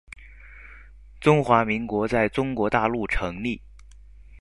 [1.19, 3.61] 中华民国在中国大陆成立